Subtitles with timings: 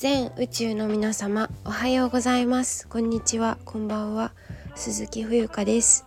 [0.00, 2.88] 全宇宙の皆様おはようございます。
[2.88, 3.58] こんにちは。
[3.66, 4.32] こんばんは。
[4.74, 6.06] 鈴木冬香です。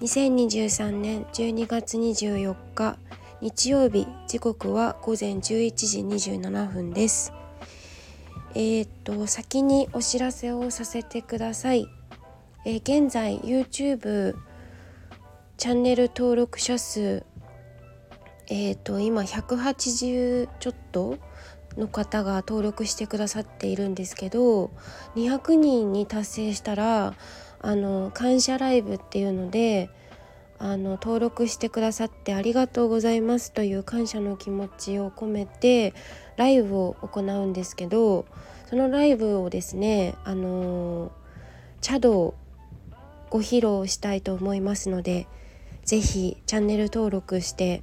[0.00, 2.98] 2023年12月24日
[3.40, 4.08] 日曜日。
[4.26, 7.32] 時刻は午前11時27分です。
[8.56, 11.86] えー、っと先にお知らせをさせてください、
[12.66, 14.34] えー、現在 YouTube
[15.58, 17.24] チャンネル登録者数
[18.48, 21.16] えー、と今180ちょっと
[21.76, 24.70] の方が登録してくださっているんですけど
[25.16, 27.14] 200人に達成したら
[27.60, 29.90] あの感謝ライブっていうので
[30.58, 35.92] あの登録してくださってありがとうございますという感謝の気持ちを込めて
[36.36, 38.26] ライブを行うんですけど
[38.70, 41.10] そのライブをですねあの
[41.80, 42.34] 茶道を
[43.28, 45.26] ご披露したいと思いますので
[45.84, 47.82] 是非チャンネル登録して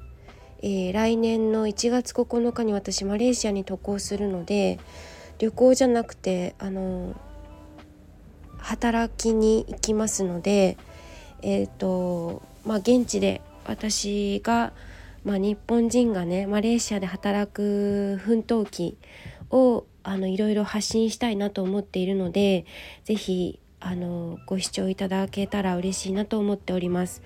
[0.61, 4.79] えー、来年の1月9日に私マレーシアに渡航するので
[5.37, 7.15] 旅行じゃなくてあの
[8.57, 10.77] 働きに行きますので
[11.41, 14.73] えっ、ー、とまあ現地で私が、
[15.23, 18.97] まあ、日本人がねマレーシアで働く奮闘記
[19.49, 22.65] をあのいろいろ発信したいなと思っているので
[23.05, 27.21] 是非あのご視聴いただけたら嬉しいなと思っております。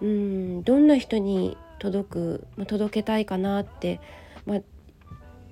[0.00, 4.00] うんどんな人に届く、届けたいかなって、
[4.46, 4.60] ま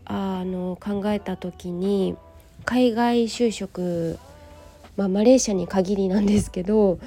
[0.04, 2.16] あ、の考えた時に
[2.64, 4.18] 海外就職、
[4.96, 6.98] まあ、マレーシアに限りなんですけど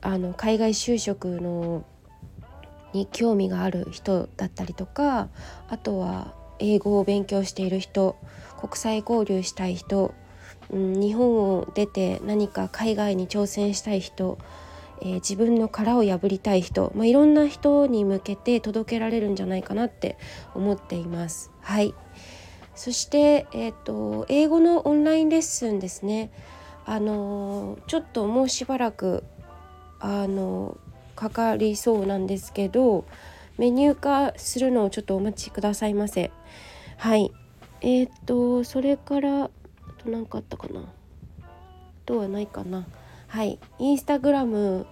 [0.00, 1.84] あの海外就職の
[2.92, 5.28] に興味がある人だったりとか
[5.68, 8.16] あとは英語を勉強している人
[8.58, 10.14] 国際交流したい人、
[10.70, 14.38] うん、日本を出て何か海外に挑戦したい人
[15.00, 20.16] えー、自分の殻を破りたい人、まあ、いろんな人に向けて届けられるんじゃないかなって
[20.54, 21.50] 思っています。
[21.60, 21.94] はい
[22.76, 26.30] そして、えーと、英語のオンラインレッスンですね。
[26.84, 29.24] あのちょっともうしばらく
[29.98, 30.76] あの
[31.16, 33.06] かかりそうなんですけど
[33.58, 36.30] メニュー化するのをちょっとお待ちくださいませ。
[36.98, 37.32] はい
[37.80, 39.50] えっ、ー、とそれからあ
[39.98, 40.84] と何かあったかな
[42.04, 42.86] どうはないかな。
[43.28, 43.58] はい。
[43.78, 44.86] インスタグラム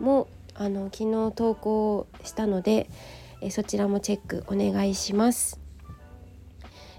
[0.00, 2.88] もあの昨日投稿したので
[3.40, 5.60] えそちらもチェックお願いします。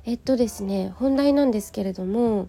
[0.05, 2.47] えっとですね本題なんですけれども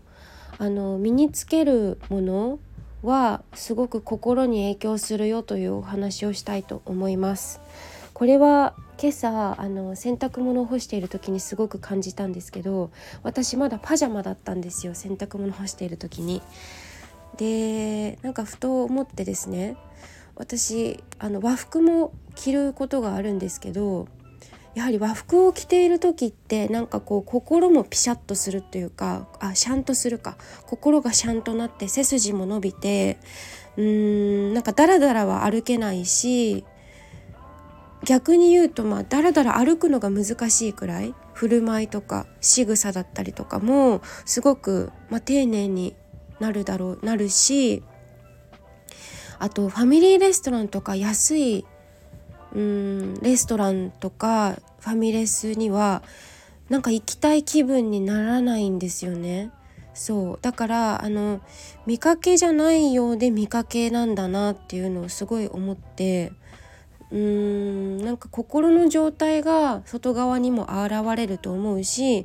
[0.59, 2.59] あの身につけるもの
[3.03, 7.61] はすごく心に影響するよというお話をしたいと思います。
[8.13, 12.91] これは今朝あの洗濯物を干している時にすごく感じたんですけど
[13.23, 16.43] 私まだパジャマだったんですよ洗濯物干している時に。
[17.37, 19.77] でなんかふと思ってですね
[20.37, 24.09] 私あの和服も着ることがあるんですけど
[24.75, 30.37] やはり和服を着ている時ってなんかこう心もピシャッとするというかあシャンとするか
[30.67, 33.19] 心がシャンとなって背筋も伸びて
[33.77, 36.65] うーんなんかダラダラは歩けないし
[38.05, 45.97] 逆に言うとまあダラダラ歩くのが難しいくらい振る舞いとか仕草だったりとかもすごく、まあ、丁寧に
[46.41, 47.83] なるだろうなるし
[49.39, 51.65] あとファミリーレストランとか安い
[52.55, 56.03] うんレストランとかファミレスには
[56.69, 59.51] なんか行きたい気分にならないんですよね。
[59.93, 61.41] そうだからあの
[61.85, 66.33] 見かけじゃないようで見かけなんだなっていうのをすごい思って
[67.11, 72.25] うーんなんか心の状態が外側にも現れると思うし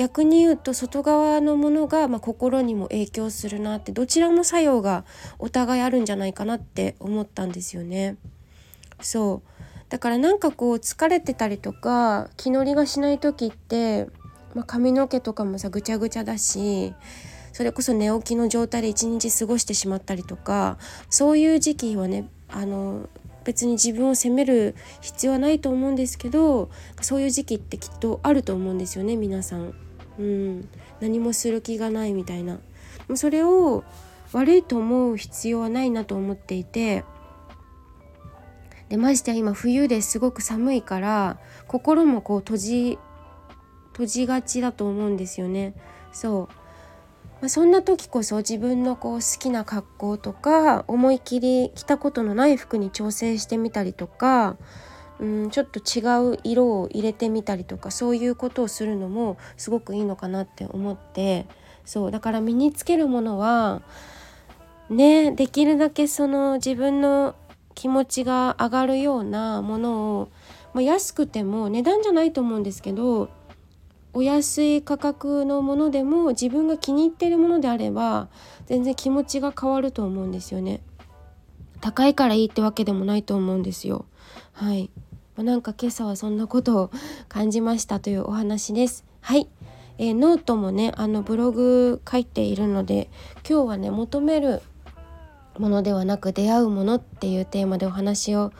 [0.00, 5.04] 逆に言うと外側のものが、まあ、心にも影響するなってどちらも作用が
[5.38, 8.16] お互いあるんじゃないかなって思ったんですよね。
[9.02, 14.06] そうだからなんかこう疲れてたりとか気乗りがしない時って、
[14.54, 16.94] まあ、髪の毛とかもさぐちゃぐちゃだし
[17.52, 20.78] それこそ寝起きの状態で一日過ごしてしまったりとか
[21.10, 23.10] そういう時期はねあの
[23.44, 26.70] 別に自分を責める必要はないと思うんですけど
[27.02, 29.89] そういう時期ってきっとあると思うんですよね皆さん。
[30.20, 30.68] うん、
[31.00, 32.60] 何もする気がないみたいな。
[33.14, 33.84] それを
[34.32, 37.04] 悪いと思う必要はないなと思っていて。
[38.90, 41.38] でましてや今冬ですごく寒いから
[41.68, 42.98] 心もこう閉じ
[43.92, 45.74] 閉じがちだと思うんですよね。
[46.12, 46.54] そう。
[47.40, 54.58] まあ、そんな時こそ自分のこう好きな格好とか思い切り着たことのない服に挑戦してみたりとか、
[55.20, 56.00] うん、ちょっと違
[56.32, 61.46] う色を入れてみたりとかそういうことをするのもすごくいいのかなって思って
[61.84, 63.82] そうだから身につけるものは
[64.88, 67.36] ねできるだけその自分の
[67.74, 70.28] 気持ちが上がるようなものを、
[70.72, 73.28] まあ、安くても値段じゃないと思うんですけど
[74.12, 78.28] お安い価格のものでも自分が気に入ってるものであれば
[78.66, 80.80] 全然気持ちが変わると思うんですよね。
[81.80, 84.04] 高いからいいってわけでもないと思うんですよ。
[84.52, 84.90] はい。
[85.42, 86.90] なんか今朝はそんなことを
[87.28, 89.04] 感じましたというお話です。
[89.20, 89.48] はい。
[89.98, 93.10] えー、ノートもねあのブログ書いているので
[93.48, 94.62] 今日はね求める
[95.58, 98.50] ものではなく出会うものっていうテーマでお話を、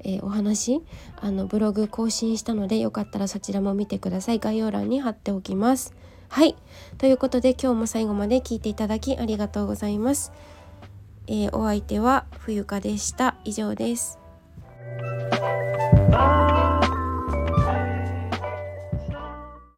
[0.00, 0.80] えー、お話
[1.20, 4.38] あのブログ更新したのでよかったらそちらも見てください。
[4.38, 5.92] 概要欄に貼っておきます。
[6.28, 6.56] はい。
[6.98, 10.32] ということで今日も最後まで聞いていただきありがとうございます、
[11.26, 13.36] えー、お相手は冬香でした。
[13.44, 14.18] 以上です。
[16.18, 16.45] Oh.